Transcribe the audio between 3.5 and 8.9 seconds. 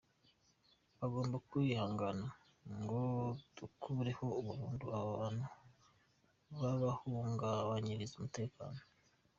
dukureho burundu aba bantu babahungabanyiriza umutekano.